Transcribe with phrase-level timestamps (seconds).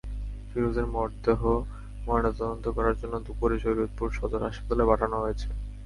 [0.49, 1.41] ফিরোজের মরদেহ
[2.07, 5.47] ময়নাতদন্ত করার জন্য দুপুরে শরীয়তপুর সদর হাসপাতালে পাঠানো হয়েছে।